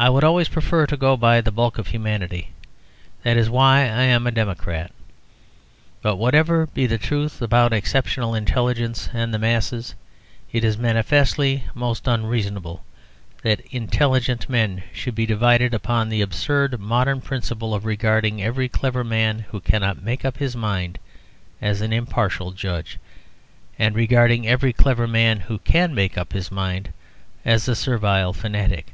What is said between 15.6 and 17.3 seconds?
upon the absurd modern